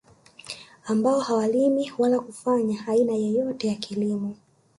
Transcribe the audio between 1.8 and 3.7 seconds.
wala kufanya aina yeyote